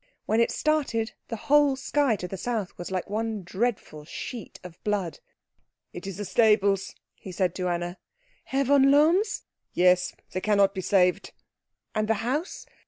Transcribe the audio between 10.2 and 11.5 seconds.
They cannot be saved."